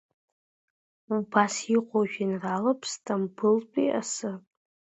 Убас 1.15 1.55
иҟоу 1.75 2.03
жәеинраалоуп 2.11 2.81
Сҭампылтәи 2.91 3.89
асы. 3.99 4.31